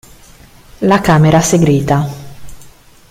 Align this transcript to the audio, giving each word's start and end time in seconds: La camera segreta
La 0.79 0.99
camera 0.99 1.41
segreta 1.43 1.99